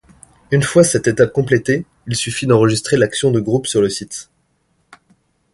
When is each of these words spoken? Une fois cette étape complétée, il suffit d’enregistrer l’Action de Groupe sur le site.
Une 0.49 0.63
fois 0.63 0.83
cette 0.83 1.05
étape 1.07 1.31
complétée, 1.31 1.85
il 2.07 2.15
suffit 2.15 2.47
d’enregistrer 2.47 2.97
l’Action 2.97 3.29
de 3.29 3.39
Groupe 3.39 3.67
sur 3.67 3.81
le 3.83 3.89
site. 3.89 4.31